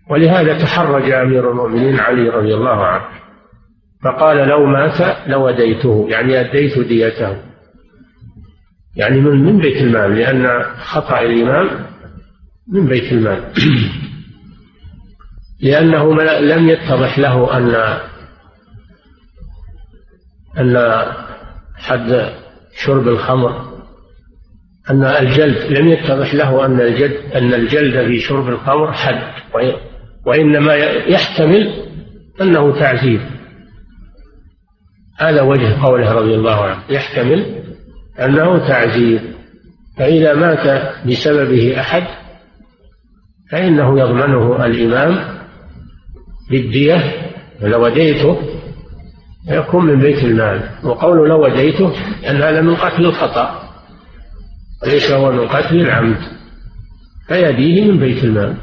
ولهذا 0.09 0.57
تحرج 0.57 1.11
أمير 1.11 1.51
المؤمنين 1.51 1.99
علي 1.99 2.29
رضي 2.29 2.53
الله 2.53 2.85
عنه. 2.85 3.05
فقال 4.03 4.37
لو 4.37 4.65
مات 4.65 5.27
لوديته 5.27 6.07
يعني 6.09 6.39
أديت 6.39 6.79
ديته. 6.79 7.37
يعني 8.95 9.21
من 9.21 9.45
من 9.45 9.57
بيت 9.57 9.81
المال 9.81 10.15
لأن 10.15 10.63
خطأ 10.63 11.21
الإمام 11.21 11.85
من 12.67 12.85
بيت 12.85 13.11
المال. 13.11 13.43
لأنه 15.61 16.23
لم 16.39 16.69
يتضح 16.69 17.19
له 17.19 17.57
أن 17.57 17.99
أن 20.57 21.05
حد 21.75 22.33
شرب 22.75 23.07
الخمر. 23.07 23.70
أن 24.89 25.03
الجلد 25.03 25.77
لم 25.77 25.87
يتضح 25.87 26.33
له 26.33 26.65
أن 26.65 26.81
الجلد 26.81 27.17
أن 27.35 27.53
الجلد 27.53 28.07
في 28.07 28.19
شرب 28.19 28.49
الخمر 28.49 28.91
حد 28.93 29.21
وإنما 30.25 30.75
يحتمل 31.07 31.73
أنه 32.41 32.79
تعزير 32.79 33.21
هذا 35.17 35.41
وجه 35.41 35.81
قوله 35.83 36.13
رضي 36.13 36.35
الله 36.35 36.63
عنه 36.63 36.79
يحتمل 36.89 37.45
أنه 38.19 38.67
تعزير 38.67 39.21
فإذا 39.97 40.33
مات 40.33 40.95
بسببه 41.07 41.79
أحد 41.79 42.03
فإنه 43.51 43.99
يضمنه 43.99 44.65
الإمام 44.65 45.41
بالدية 46.51 47.03
لوديته 47.61 48.37
يكون 49.47 49.85
من 49.85 49.99
بيت 49.99 50.23
المال. 50.23 50.69
وقول 50.83 51.29
لوديته 51.29 51.93
أن 52.29 52.35
هذا 52.35 52.61
من 52.61 52.75
قتل 52.75 53.05
الخطأ. 53.05 53.60
وليس 54.83 55.11
هو 55.11 55.31
من 55.31 55.47
قتل 55.47 55.75
العمد 55.79 56.17
فيديه 57.27 57.91
من 57.91 57.99
بيت 57.99 58.23
المال. 58.23 58.57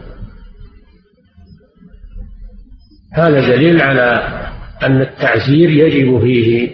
هذا 3.13 3.41
دليل 3.57 3.81
على 3.81 4.39
أن 4.83 5.01
التعزير 5.01 5.71
يجب 5.71 6.21
فيه 6.21 6.71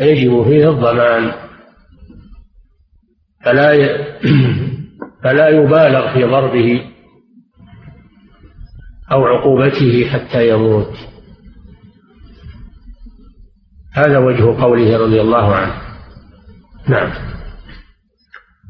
يجب 0.00 0.42
فيه 0.42 0.70
الضمان. 0.70 1.32
فلا 3.44 3.72
فلا 5.22 5.48
يبالغ 5.48 6.14
في 6.14 6.24
ضربه 6.24 6.84
أو 9.12 9.26
عقوبته 9.26 10.10
حتى 10.10 10.48
يموت. 10.48 10.94
هذا 13.92 14.18
وجه 14.18 14.62
قوله 14.62 14.98
رضي 14.98 15.20
الله 15.20 15.54
عنه. 15.54 15.74
نعم. 16.88 17.12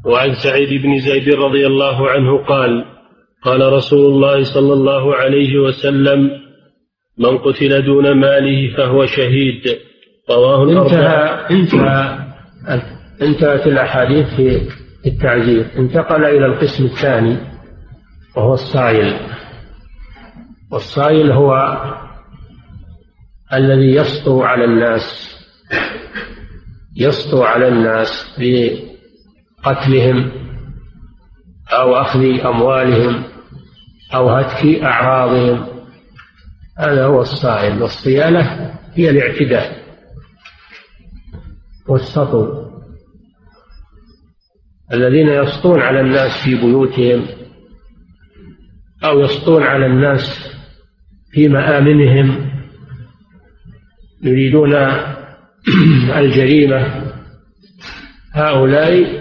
وعن 0.05 0.33
سعيد 0.43 0.81
بن 0.81 0.99
زيد 0.99 1.29
رضي 1.29 1.67
الله 1.67 2.09
عنه 2.09 2.43
قال 2.45 2.85
قال 3.43 3.73
رسول 3.73 4.13
الله 4.13 4.43
صلى 4.43 4.73
الله 4.73 5.15
عليه 5.15 5.59
وسلم 5.59 6.29
من 7.17 7.37
قتل 7.37 7.85
دون 7.85 8.11
ماله 8.11 8.77
فهو 8.77 9.05
شهيد. 9.05 9.61
رواه 10.29 10.63
انتهى 10.63 11.47
انتهى 11.51 12.19
انتهت 13.21 13.67
الأحاديث 13.67 14.27
في 14.35 14.69
التعزير. 15.05 15.65
انتقل 15.77 16.25
إلى 16.25 16.45
القسم 16.45 16.85
الثاني 16.85 17.37
وهو 18.37 18.53
الصايل. 18.53 19.13
والصايل 20.71 21.31
هو 21.31 21.77
الذي 23.53 23.95
يسطو 23.95 24.43
على 24.43 24.65
الناس 24.65 25.35
يسطو 26.97 27.43
على 27.43 27.67
الناس 27.67 28.39
بقتلهم 29.63 30.31
أو 31.71 31.95
أخذ 31.95 32.19
أموالهم 32.45 33.23
أو 34.13 34.29
هتك 34.29 34.65
أعراضهم. 34.83 35.65
هذا 36.79 37.05
هو 37.05 37.21
الصائل 37.21 37.81
والصيانة 37.81 38.73
هي 38.95 39.09
الاعتداء. 39.09 39.79
والسطو 41.87 42.69
الذين 44.93 45.29
يسطون 45.29 45.81
على 45.81 46.01
الناس 46.01 46.43
في 46.43 46.55
بيوتهم 46.55 47.25
أو 49.03 49.19
يسطون 49.19 49.63
على 49.63 49.85
الناس 49.85 50.49
في 51.31 51.47
مآمنهم 51.47 52.51
يريدون 54.23 54.75
الجريمة 56.19 57.11
هؤلاء 58.33 59.18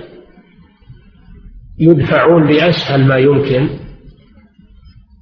يدفعون 1.81 2.47
بأسهل 2.47 3.09
ما 3.09 3.17
يمكن 3.17 3.69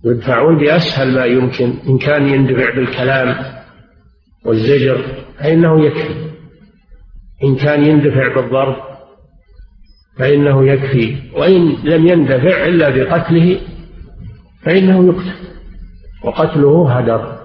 يدفعون 0.04 0.58
بأسهل 0.58 1.14
ما 1.14 1.24
يمكن 1.24 1.74
إن 1.88 1.98
كان 1.98 2.28
يندفع 2.28 2.74
بالكلام 2.74 3.56
والزجر 4.44 5.04
فإنه 5.38 5.84
يكفي. 5.84 6.26
إن 7.44 7.56
كان 7.56 7.84
يندفع 7.84 8.34
بالضرب 8.34 8.76
فإنه 10.18 10.66
يكفي. 10.66 11.16
وإن 11.34 11.76
لم 11.84 12.06
يندفع 12.06 12.66
إلا 12.66 12.90
بقتله 12.90 13.60
فإنه 14.62 15.06
يقتل. 15.06 15.46
وقتله 16.24 16.92
هدر. 16.98 17.36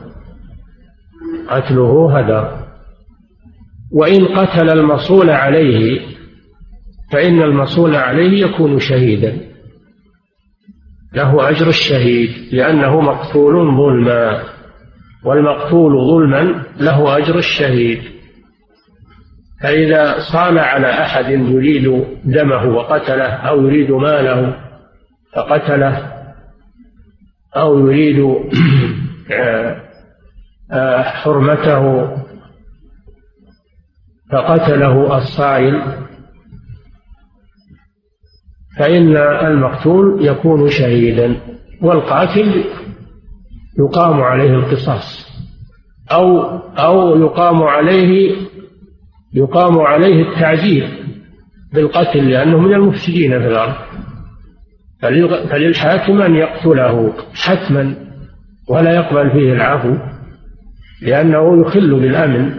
قتله 1.50 2.19
هدر. 2.19 2.62
وإن 3.91 4.26
قتل 4.26 4.69
المصول 4.69 5.30
عليه 5.30 6.11
فإن 7.12 7.41
المصول 7.41 7.95
عليه 7.95 8.45
يكون 8.45 8.80
شهيدا. 8.80 9.38
له 11.13 11.50
أجر 11.50 11.67
الشهيد 11.67 12.54
لأنه 12.54 13.02
مقتول 13.02 13.78
ظلما 13.78 14.43
والمقتول 15.26 15.91
ظلما 16.08 16.65
له 16.80 17.17
أجر 17.17 17.38
الشهيد. 17.38 18.02
فإذا 19.63 20.19
صال 20.19 20.60
على 20.60 20.88
أحد 20.88 21.32
يريد 21.32 22.06
دمه 22.26 22.65
وقتله 22.65 23.34
أو 23.34 23.65
يريد 23.65 23.91
ماله 23.91 24.56
فقتله 25.36 26.12
أو 27.56 27.80
يريد 27.80 28.36
آه، 30.74 31.02
حرمته 31.02 32.12
فقتله 34.32 35.17
الصائل 35.17 35.82
فإن 38.78 39.18
المقتول 39.18 40.26
يكون 40.26 40.70
شهيدا 40.70 41.36
والقاتل 41.82 42.64
يقام 43.80 44.22
عليه 44.22 44.50
القصاص 44.56 45.32
أو 46.12 46.42
أو 46.78 47.18
يقام 47.22 47.64
عليه 47.64 48.36
يقام 49.34 49.80
عليه 49.80 50.30
التعذير 50.30 50.88
بالقتل 51.74 52.30
لأنه 52.30 52.58
من 52.58 52.74
المفسدين 52.74 53.40
في 53.40 53.48
الأرض. 53.48 53.74
فللحاكم 55.50 56.22
أن 56.22 56.36
يقتله 56.36 57.14
حتما 57.34 57.96
ولا 58.70 58.96
يقبل 58.96 59.32
فيه 59.32 59.54
العفو 59.54 59.98
لأنه 61.02 61.62
يخل 61.62 62.00
بالأمن 62.00 62.56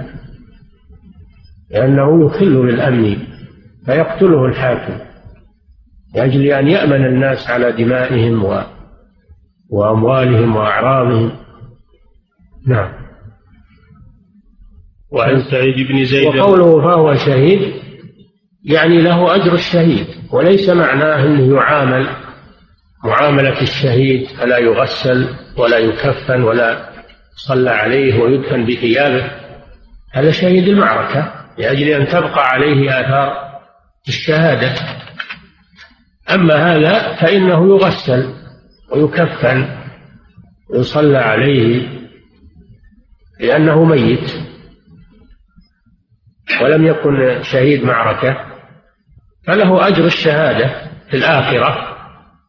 لأنه 1.70 2.26
يخل 2.26 2.62
بالأمن 2.62 3.16
فيقتله 3.86 4.44
الحاكم. 4.46 5.11
لأجل 6.14 6.46
أن 6.46 6.68
يأمن 6.68 7.06
الناس 7.06 7.50
على 7.50 7.72
دمائهم 7.72 8.44
و... 8.44 8.62
وأموالهم 9.70 10.56
وأعراضهم. 10.56 11.32
نعم. 12.66 12.92
وعن 15.10 15.42
سعيد 15.50 15.88
بن 15.88 16.04
زيد 16.04 16.26
وقوله 16.26 16.80
فهو 16.80 17.14
شهيد 17.14 17.72
يعني 18.64 19.02
له 19.02 19.34
أجر 19.34 19.54
الشهيد 19.54 20.06
وليس 20.32 20.68
معناه 20.68 21.26
أنه 21.26 21.56
يعامل. 21.56 22.06
معاملة 23.04 23.62
الشهيد 23.62 24.26
فلا 24.26 24.58
يغسل 24.58 25.28
ولا 25.58 25.78
يكفن 25.78 26.42
ولا 26.42 26.92
صلى 27.48 27.70
عليه 27.70 28.22
ويدفن 28.22 28.66
بثيابه. 28.66 29.30
هذا 30.12 30.30
شهيد 30.30 30.68
المعركة 30.68 31.32
لأجل 31.58 31.88
أن 31.88 32.06
تبقى 32.06 32.48
عليه 32.48 33.00
آثار 33.00 33.32
الشهادة. 34.08 35.01
أما 36.30 36.54
هذا 36.54 37.16
فإنه 37.20 37.68
يغسل 37.68 38.34
ويكفن 38.92 39.68
ويصلى 40.70 41.18
عليه 41.18 41.88
لأنه 43.40 43.84
ميت. 43.84 44.30
ولم 46.62 46.86
يكن 46.86 47.42
شهيد 47.42 47.84
معركة 47.84 48.36
فله 49.46 49.88
أجر 49.88 50.04
الشهادة 50.04 50.90
في 51.10 51.16
الآخرة. 51.16 51.96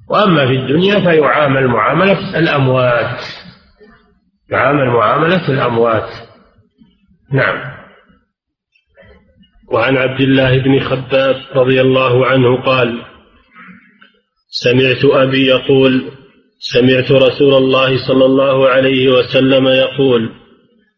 وأما 0.09 0.47
في 0.47 0.53
الدنيا 0.53 0.99
فيعامل 0.99 1.67
معاملة 1.67 2.39
الأموات 2.39 3.21
يعامل 4.51 4.88
معاملة 4.88 5.49
الأموات. 5.49 6.09
نعم. 7.31 7.73
وعن 9.71 9.97
عبد 9.97 10.21
الله 10.21 10.57
بن 10.63 10.79
خباب 10.79 11.36
رضي 11.55 11.81
الله 11.81 12.27
عنه 12.27 12.62
قال 12.62 13.12
سمعت 14.53 15.05
أبي 15.05 15.45
يقول 15.45 16.11
سمعت 16.59 17.11
رسول 17.11 17.53
الله 17.53 18.07
صلى 18.07 18.25
الله 18.25 18.69
عليه 18.69 19.09
وسلم 19.09 19.67
يقول 19.67 20.29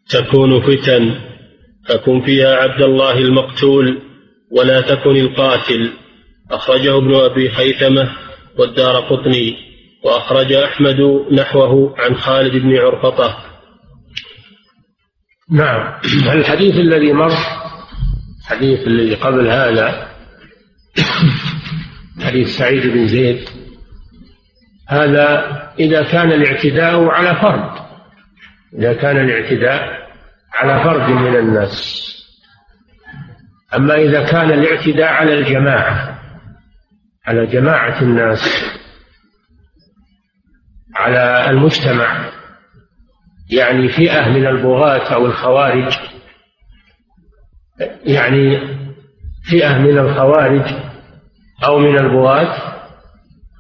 تكون 0.10 0.62
فتن 0.62 1.16
فكن 1.90 2.22
فيها 2.26 2.56
عبد 2.56 2.82
الله 2.82 3.20
المقتول 3.20 4.02
ولا 4.52 4.82
تكن 4.82 5.16
القاتل. 5.16 5.92
أخرجه 6.52 6.98
ابن 6.98 7.16
أبي 7.16 7.50
خيثمة 7.50 8.12
والدار 8.60 9.00
قطني 9.00 9.56
وأخرج 10.04 10.54
أحمد 10.54 11.02
نحوه 11.32 11.96
عن 11.98 12.16
خالد 12.16 12.54
بن 12.54 12.78
عرفطة. 12.78 13.38
نعم. 15.52 16.00
الحديث 16.34 16.76
الذي 16.76 17.14
مر 17.14 17.34
الحديث 18.42 18.88
الذي 18.88 19.16
قبل 19.16 19.48
هذا 19.48 20.08
حديث 22.22 22.48
سعيد 22.48 22.88
بن 22.88 23.08
زيد. 23.08 23.50
هذا 24.90 25.46
إذا 25.80 26.04
كان 26.04 26.32
الاعتداء 26.32 27.04
على 27.04 27.36
فرد. 27.36 27.86
إذا 28.74 28.94
كان 28.94 29.18
الاعتداء 29.18 30.08
على 30.54 30.84
فرد 30.84 31.10
من 31.10 31.36
الناس. 31.36 32.06
أما 33.76 33.96
إذا 33.96 34.24
كان 34.24 34.52
الاعتداء 34.52 35.08
على 35.08 35.34
الجماعة 35.34 36.20
على 37.28 37.46
جماعة 37.46 38.02
الناس 38.02 38.66
على 40.96 41.50
المجتمع 41.50 42.32
يعني 43.52 43.88
فئة 43.90 44.30
من 44.30 44.48
البغاة 44.48 45.14
أو 45.14 45.26
الخوارج 45.26 45.94
يعني 48.06 48.60
فئة 49.44 49.78
من 49.78 49.98
الخوارج 49.98 50.85
أو 51.64 51.80
من 51.80 52.00
البغاة 52.00 52.76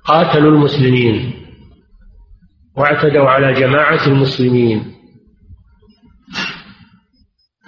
قاتلوا 0.05 0.51
المسلمين 0.51 1.33
واعتدوا 2.77 3.29
على 3.29 3.53
جماعة 3.53 4.07
المسلمين. 4.07 4.95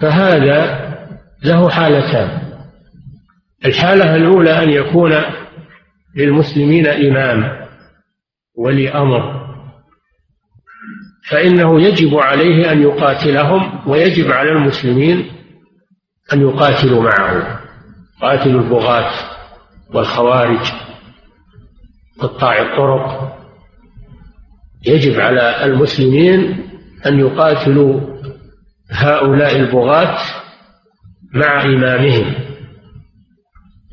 فهذا 0.01 0.87
له 1.43 1.69
حالتان. 1.69 2.41
الحالة 3.65 4.15
الأولى 4.15 4.63
أن 4.63 4.69
يكون 4.69 5.13
للمسلمين 6.15 6.87
إمام 6.87 7.67
ولي 8.55 8.89
أمر 8.89 9.47
فإنه 11.29 11.81
يجب 11.81 12.15
عليه 12.15 12.71
أن 12.71 12.81
يقاتلهم 12.81 13.89
ويجب 13.89 14.31
على 14.31 14.51
المسلمين 14.51 15.31
أن 16.33 16.41
يقاتلوا 16.41 17.03
معه. 17.03 17.59
قاتلوا 18.21 18.61
البغاة. 18.61 19.36
والخوارج 19.93 20.71
قطاع 22.19 22.61
الطرق 22.61 23.37
يجب 24.85 25.19
على 25.19 25.65
المسلمين 25.65 26.69
أن 27.05 27.19
يقاتلوا 27.19 27.99
هؤلاء 28.91 29.55
البغاة 29.55 30.17
مع 31.33 31.63
إمامهم 31.63 32.35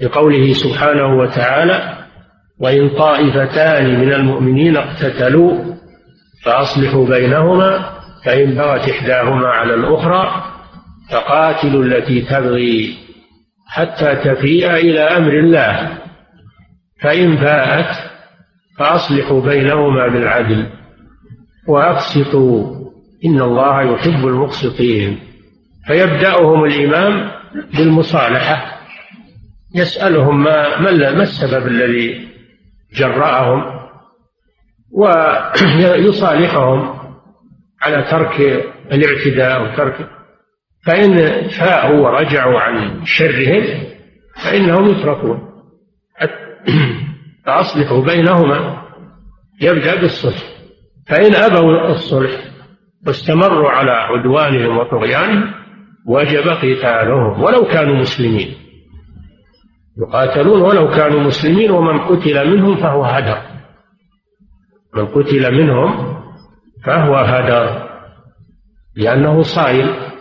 لقوله 0.03 0.53
سبحانه 0.53 1.19
وتعالى 1.19 2.07
وإن 2.59 2.89
طائفتان 2.97 4.01
من 4.01 4.13
المؤمنين 4.13 4.77
اقتتلوا 4.77 5.75
فأصلحوا 6.45 7.07
بينهما 7.07 7.95
فإن 8.25 8.55
بغت 8.55 8.89
إحداهما 8.89 9.49
على 9.49 9.75
الأخرى 9.75 10.45
فقاتلوا 11.11 11.85
التي 11.85 12.21
تبغي 12.23 13.04
حتى 13.75 14.17
تفيء 14.17 14.75
إلى 14.75 15.01
أمر 15.01 15.39
الله. 15.39 15.99
فإن 17.03 17.37
فاءت 17.37 18.11
فأصلحوا 18.79 19.41
بينهما 19.41 20.09
بالعدل 20.09 20.67
وأقسطوا. 21.69 22.85
إن 23.25 23.41
الله 23.41 23.83
يحب 23.83 24.27
المقسطين. 24.27 25.19
فيبدأهم 25.87 26.65
الإمام 26.65 27.31
بالمصالحة. 27.77 28.75
يسألهم 29.75 30.45
ما 30.45 30.81
ما 30.81 31.23
السبب 31.23 31.67
الذي 31.67 32.29
جرأهم 32.97 33.81
ويصالحهم 34.93 36.95
على 37.83 38.03
ترك 38.03 38.41
الاعتداء 38.93 39.63
وترك 39.63 40.09
فإن 40.87 41.43
فاءوا 41.49 42.01
ورجعوا 42.01 42.61
عن 42.61 43.05
شرهم 43.05 43.65
فإنهم 44.45 44.85
يتركون. 44.85 45.51
فأصلحوا 47.47 48.05
بينهما 48.05 48.83
يبدأ 49.61 50.01
بالصلح. 50.01 50.43
فإن 51.07 51.35
أبوا 51.35 51.91
الصلح 51.91 52.31
واستمروا 53.07 53.71
على 53.71 53.91
عدوانهم 53.91 54.79
وطغيانهم 54.79 55.55
وجب 56.07 56.49
قتالهم 56.49 57.43
ولو 57.43 57.65
كانوا 57.65 57.97
مسلمين. 57.97 58.55
يقاتلون 59.99 60.63
ولو 60.63 60.91
كانوا 60.91 61.21
مسلمين 61.21 61.71
ومن 61.71 61.99
قتل 61.99 62.51
منهم 62.51 62.77
فهو 62.77 63.05
هدر. 63.05 63.39
من 64.95 65.07
قتل 65.07 65.55
منهم 65.55 66.21
فهو 66.85 67.17
هدر. 67.17 67.89
لأنه 68.97 69.43
صائل 69.43 70.14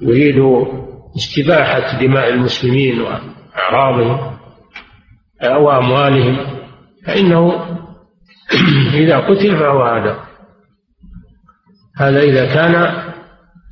يريد 0.00 0.66
استباحة 1.16 2.00
دماء 2.00 2.28
المسلمين 2.28 3.00
وأعراضهم 3.00 4.38
وأموالهم 5.42 6.58
فإنه 7.06 7.52
إذا 8.94 9.18
قتل 9.18 9.56
فهو 9.56 9.82
هذا. 9.82 10.18
هذا 11.96 12.20
إذا 12.20 12.54
كان 12.54 13.04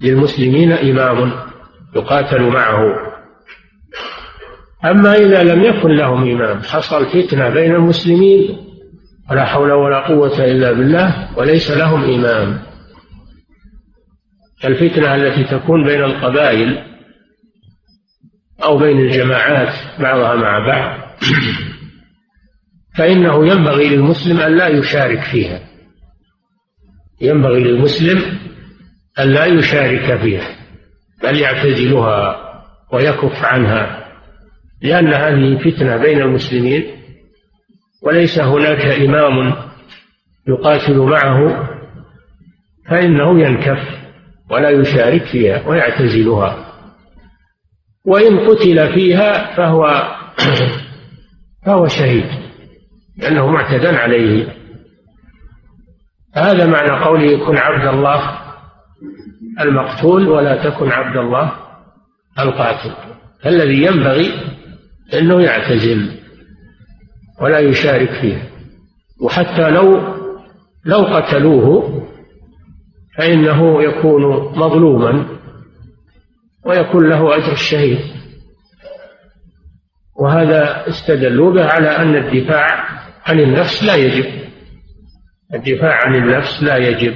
للمسلمين 0.02 0.72
إمام 0.72 1.32
يقاتل 1.96 2.42
معه. 2.42 2.80
أما 4.84 5.14
إذا 5.14 5.42
لم 5.42 5.62
يكن 5.62 5.88
لهم 5.88 6.30
إمام 6.30 6.62
حصل 6.62 7.06
فتنة 7.06 7.48
بين 7.48 7.74
المسلمين 7.74 8.58
ولا 9.30 9.44
حول 9.44 9.72
ولا 9.72 10.08
قوة 10.08 10.44
إلا 10.44 10.72
بالله 10.72 11.38
وليس 11.38 11.70
لهم 11.70 12.04
إمام. 12.04 12.62
الفتنة 14.64 15.14
التي 15.14 15.44
تكون 15.44 15.84
بين 15.84 16.04
القبائل 16.04 16.82
أو 18.64 18.78
بين 18.78 18.98
الجماعات 18.98 20.00
بعضها 20.00 20.34
مع 20.34 20.66
بعض 20.66 21.00
فإنه 22.98 23.46
ينبغي 23.46 23.88
للمسلم 23.88 24.40
أن 24.40 24.56
لا 24.56 24.68
يشارك 24.68 25.20
فيها. 25.20 25.60
ينبغي 27.20 27.60
للمسلم 27.60 28.38
أن 29.18 29.28
لا 29.28 29.46
يشارك 29.46 30.20
فيها 30.20 30.56
بل 31.22 31.38
يعتزلها 31.38 32.36
ويكف 32.92 33.44
عنها 33.44 34.06
لأن 34.82 35.14
هذه 35.14 35.58
فتنة 35.58 35.96
بين 35.96 36.20
المسلمين 36.20 36.84
وليس 38.02 38.38
هناك 38.38 38.86
إمام 38.86 39.54
يقاتل 40.48 40.98
معه 40.98 41.68
فإنه 42.88 43.40
ينكف. 43.40 44.05
ولا 44.50 44.70
يشارك 44.70 45.24
فيها 45.24 45.68
ويعتزلها. 45.68 46.66
وإن 48.04 48.38
قتل 48.38 48.94
فيها 48.94 49.56
فهو 49.56 50.02
فهو 51.66 51.86
شهيد 51.86 52.26
لأنه 53.18 53.46
معتدى 53.46 53.88
عليه. 53.88 54.56
هذا 56.34 56.66
معنى 56.66 57.04
قوله 57.04 57.46
كن 57.46 57.56
عبد 57.56 57.94
الله 57.94 58.38
المقتول 59.60 60.28
ولا 60.28 60.70
تكن 60.70 60.90
عبد 60.92 61.16
الله 61.16 61.52
القاتل. 62.38 62.94
الذي 63.46 63.82
ينبغي 63.82 64.30
أنه 65.14 65.42
يعتزل 65.42 66.10
ولا 67.40 67.58
يشارك 67.58 68.10
فيه. 68.20 68.50
وحتى 69.22 69.70
لو 69.70 70.16
لو 70.84 70.98
قتلوه 71.04 72.06
فإنه 73.18 73.82
يكون 73.82 74.22
مظلوما 74.58 75.38
ويكون 76.64 77.08
له 77.08 77.36
أجر 77.36 77.52
الشهيد. 77.52 77.98
وهذا 80.20 80.88
استدلوا 80.88 81.54
به 81.54 81.64
على 81.64 81.88
أن 81.96 82.16
الدفاع 82.16 82.88
عن 83.26 83.40
النفس 83.40 83.84
لا 83.84 83.94
يجب. 83.94 84.46
الدفاع 85.54 86.06
عن 86.06 86.14
النفس 86.14 86.62
لا 86.62 86.76
يجب 86.76 87.14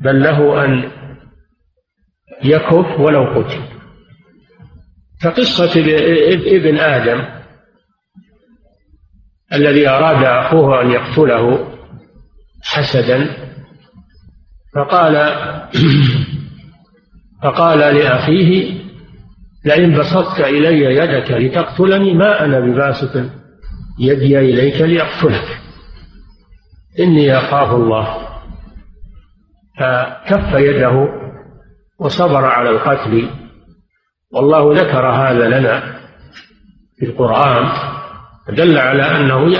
بل 0.00 0.22
له 0.22 0.64
أن 0.64 0.90
يكف 2.44 3.00
ولو 3.00 3.24
قتل. 3.24 3.62
كقصة 5.22 5.80
ابن 6.46 6.78
آدم 6.78 7.24
الذي 9.52 9.88
أراد 9.88 10.24
أخوه 10.24 10.82
أن 10.82 10.90
يقتله 10.90 11.74
حسدا 12.62 13.36
فقال 14.74 15.14
فقال 17.42 17.78
لأخيه 17.78 18.74
لئن 19.64 19.98
بسطت 19.98 20.40
إلي 20.40 20.96
يدك 20.96 21.30
لتقتلني 21.30 22.14
ما 22.14 22.44
أنا 22.44 22.60
بباسط 22.60 23.16
يدي 23.98 24.38
إليك 24.38 24.80
لأقتلك. 24.80 25.60
إني 27.00 27.38
أخاف 27.38 27.74
الله. 27.74 28.28
فكف 29.78 30.54
يده 30.54 31.08
وصبر 31.98 32.44
على 32.44 32.70
القتل. 32.70 33.30
والله 34.32 34.74
ذكر 34.74 35.06
هذا 35.06 35.48
لنا 35.48 36.00
في 36.98 37.06
القرآن 37.06 37.68
دل 38.48 38.78
على 38.78 39.02
أنه 39.02 39.56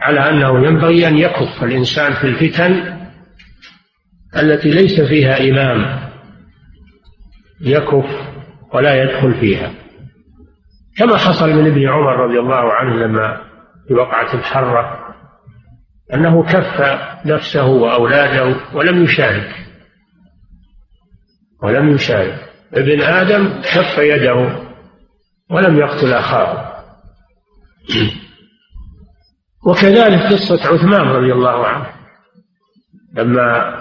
على 0.00 0.30
أنه 0.30 0.66
ينبغي 0.66 1.08
أن 1.08 1.18
يكف 1.18 1.64
الإنسان 1.64 2.12
في 2.12 2.24
الفتن 2.24 2.97
التي 4.36 4.70
ليس 4.70 5.00
فيها 5.00 5.50
إمام 5.50 6.08
يكف 7.60 8.28
ولا 8.74 9.02
يدخل 9.02 9.34
فيها. 9.40 9.70
كما 10.98 11.16
حصل 11.16 11.50
من 11.50 11.66
ابن 11.66 11.88
عمر 11.88 12.16
رضي 12.16 12.38
الله 12.38 12.72
عنه 12.72 12.94
لما 12.94 13.40
في 13.88 13.94
وقعة 13.94 14.34
الحرة 14.34 14.98
أنه 16.14 16.42
كف 16.42 17.00
نفسه 17.26 17.66
وأولاده 17.66 18.56
ولم 18.74 19.04
يشارك. 19.04 19.54
ولم 21.62 21.88
يشارك. 21.88 22.48
ابن 22.74 23.02
آدم 23.02 23.60
كف 23.62 23.98
يده 23.98 24.68
ولم 25.50 25.78
يقتل 25.78 26.12
أخاه. 26.12 26.68
وكذلك 29.66 30.32
قصة 30.32 30.74
عثمان 30.74 31.06
رضي 31.06 31.32
الله 31.32 31.66
عنه. 31.66 31.86
لما 33.14 33.77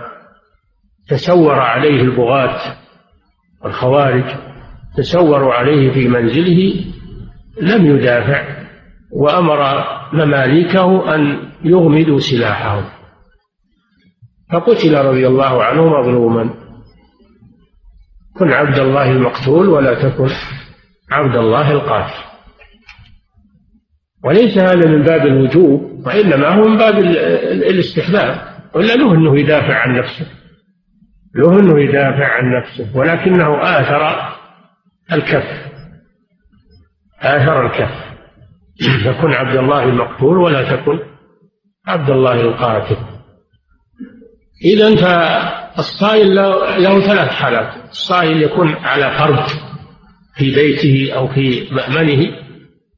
تسور 1.10 1.60
عليه 1.60 2.02
البغاة 2.02 2.78
الخوارج 3.66 4.24
تسوروا 4.98 5.54
عليه 5.54 5.92
في 5.92 6.08
منزله 6.08 6.86
لم 7.62 7.86
يدافع 7.86 8.68
وأمر 9.12 9.84
مماليكه 10.14 11.16
أن 11.16 11.50
يغمدوا 11.64 12.20
سلاحهم. 12.20 12.84
فقتل 14.52 14.98
رضي 14.98 15.28
الله 15.28 15.64
عنه 15.64 16.00
مظلوما. 16.00 16.54
كن 18.40 18.52
عبد 18.52 18.80
الله 18.80 19.12
المقتول 19.12 19.70
ولا 19.70 19.94
تكن 19.94 20.30
عبد 21.12 21.36
الله 21.36 21.72
القاتل. 21.72 22.24
وليس 24.24 24.58
هذا 24.58 24.90
من 24.90 25.04
باب 25.04 25.26
الوجوب 25.26 25.82
وإنما 26.06 26.48
هو 26.48 26.68
من 26.68 26.78
باب 26.78 26.98
الاستحباب 27.70 28.42
ولا 28.76 28.94
له 28.96 29.14
أنه 29.14 29.40
يدافع 29.40 29.76
عن 29.76 29.98
نفسه. 30.00 30.37
له 31.36 31.60
أنه 31.60 31.80
يدافع 31.80 32.28
عن 32.28 32.54
نفسه 32.58 32.98
ولكنه 32.98 33.62
آثر 33.62 34.34
الكف. 35.12 35.68
آثر 37.22 37.66
الكف. 37.66 38.08
تكن 39.06 39.34
عبد 39.34 39.56
الله 39.56 39.84
المقتول 39.84 40.38
ولا 40.38 40.76
تكن 40.76 41.00
عبد 41.88 42.10
الله 42.10 42.42
القاتل. 42.42 42.98
إذا 44.66 44.96
فالصائل 44.96 46.36
له 46.84 47.00
ثلاث 47.00 47.30
حالات. 47.30 47.90
الصائل 47.90 48.44
يكون 48.44 48.74
على 48.74 49.12
فرد 49.20 49.48
في 50.36 50.56
بيته 50.56 51.14
أو 51.16 51.28
في 51.28 51.68
مأمنه 51.72 52.48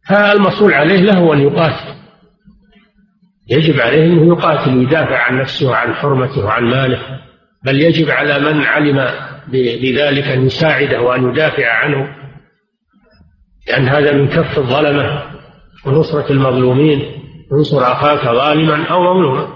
فالمصول 0.10 0.74
عليه 0.74 1.02
له 1.02 1.34
أن 1.34 1.40
يقاتل. 1.40 2.00
يجب 3.50 3.80
عليه 3.80 4.06
أنه 4.06 4.28
يقاتل 4.28 4.78
ويدافع 4.78 5.18
عن 5.18 5.40
نفسه 5.40 5.70
وعن 5.70 5.94
حرمته 5.94 6.46
وعن 6.46 6.64
ماله. 6.64 7.29
بل 7.66 7.82
يجب 7.82 8.10
على 8.10 8.40
من 8.40 8.62
علم 8.62 9.10
بذلك 9.82 10.28
أن 10.28 10.46
يساعده 10.46 11.02
وأن 11.02 11.30
يدافع 11.30 11.68
عنه 11.68 12.16
لأن 13.68 13.88
هذا 13.88 14.12
من 14.12 14.28
كف 14.28 14.58
الظلمة 14.58 15.24
ونصرة 15.86 16.32
المظلومين 16.32 17.02
انصر 17.54 17.92
أخاك 17.92 18.26
ظالما 18.26 18.86
أو 18.86 19.04
مظلوما. 19.04 19.48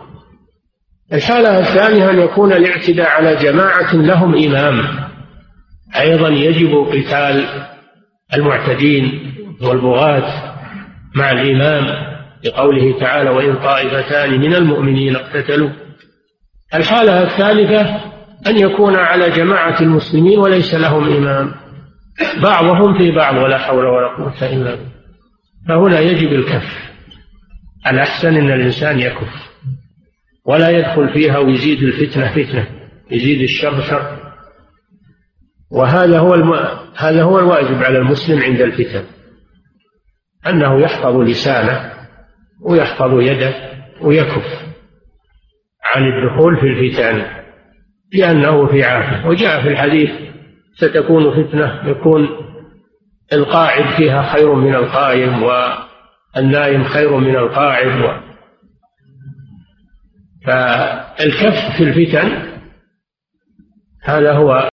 الحالة 1.13 1.59
الثانية 1.59 2.09
أن 2.09 2.19
يكون 2.19 2.53
الاعتداء 2.53 3.09
على 3.09 3.35
جماعة 3.35 3.95
لهم 3.95 4.35
إمام. 4.35 4.85
أيضا 5.99 6.29
يجب 6.29 6.87
قتال 6.91 7.45
المعتدين 8.33 9.33
والبغاة 9.61 10.53
مع 11.15 11.31
الإمام 11.31 12.13
لقوله 12.45 12.99
تعالى 12.99 13.29
وإن 13.29 13.55
طائفتان 13.55 14.39
من 14.39 14.55
المؤمنين 14.55 15.15
اقتتلوا 15.15 15.69
الحالة 16.75 17.23
الثالثة 17.23 18.13
أن 18.47 18.57
يكون 18.57 18.95
على 18.95 19.29
جماعة 19.29 19.81
المسلمين 19.81 20.39
وليس 20.39 20.73
لهم 20.73 21.03
إمام. 21.03 21.51
بعضهم 22.43 22.97
في 22.97 23.11
بعض 23.11 23.35
ولا 23.35 23.57
حول 23.57 23.85
ولا 23.85 24.07
قوة 24.07 24.53
إلا 24.53 24.75
بالله. 24.75 24.93
فهنا 25.67 25.99
يجب 25.99 26.33
الكف. 26.33 26.93
الأحسن 27.87 28.35
أن 28.35 28.51
الإنسان 28.51 28.99
يكف. 28.99 29.53
ولا 30.45 30.69
يدخل 30.69 31.13
فيها 31.13 31.37
ويزيد 31.37 31.83
الفتنة 31.83 32.31
فتنة 32.31 32.67
يزيد 33.11 33.41
الشر 33.41 33.81
شر. 33.81 34.17
وهذا 35.71 36.19
هو 36.19 36.33
الم... 36.33 36.53
هذا 36.95 37.23
هو 37.23 37.39
الواجب 37.39 37.83
على 37.83 37.97
المسلم 37.97 38.41
عند 38.41 38.61
الفتن. 38.61 39.03
أنه 40.47 40.81
يحفظ 40.81 41.15
لسانه 41.15 41.93
ويحفظ 42.61 43.19
يده 43.19 43.53
ويكف. 44.01 44.62
عن 45.95 46.03
الدخول 46.03 46.57
في 46.57 46.67
الفتن 46.67 47.25
لأنه 48.13 48.67
في 48.67 48.83
عافية 48.83 49.27
وجاء 49.27 49.61
في 49.61 49.67
الحديث 49.67 50.09
ستكون 50.75 51.43
فتنة 51.43 51.89
يكون 51.89 52.29
القاعد 53.33 53.97
فيها 53.97 54.33
خير 54.33 54.53
من 54.53 54.75
القائم 54.75 55.43
والنائم 55.43 56.83
خير 56.83 57.17
من 57.17 57.35
القاعد. 57.35 58.01
و... 58.01 58.13
فالكف 60.45 61.77
في 61.77 61.83
الفتن 61.83 62.53
هذا 64.03 64.33
هو 64.33 64.69